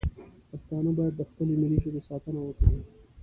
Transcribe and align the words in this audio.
پښتانه 0.49 0.91
باید 0.97 1.13
د 1.17 1.21
خپلې 1.29 1.53
ملي 1.61 1.77
ژبې 1.83 2.01
ساتنه 2.09 2.39
وکړي 2.43 2.79